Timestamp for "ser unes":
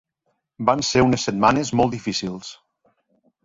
0.87-1.27